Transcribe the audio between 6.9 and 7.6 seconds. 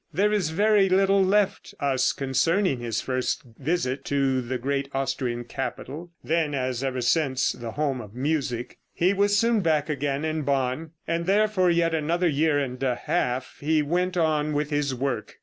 since,